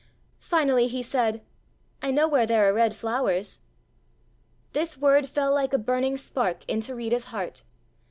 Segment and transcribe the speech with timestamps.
[0.39, 1.43] Finally he said:
[2.01, 3.59] "I know where there are red flowers."
[4.73, 7.61] This word fell like a burning spark into Rita's heart.